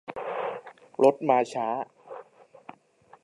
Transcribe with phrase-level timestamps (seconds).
[1.03, 1.67] รถมาช้า